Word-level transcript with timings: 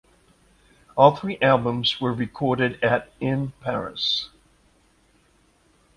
All 0.97 1.15
three 1.15 1.37
albums 1.43 2.01
were 2.01 2.11
recorded 2.11 2.83
at 2.83 3.11
in 3.19 3.53
Paris. 3.61 4.29